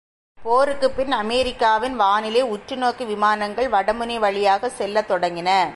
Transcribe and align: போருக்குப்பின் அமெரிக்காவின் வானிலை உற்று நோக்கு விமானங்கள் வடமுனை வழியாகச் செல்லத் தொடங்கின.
போருக்குப்பின் 0.39 1.11
அமெரிக்காவின் 1.11 1.95
வானிலை 1.95 2.41
உற்று 2.41 2.77
நோக்கு 2.77 3.05
விமானங்கள் 3.05 3.69
வடமுனை 3.69 4.19
வழியாகச் 4.19 4.75
செல்லத் 4.75 5.11
தொடங்கின. 5.11 5.69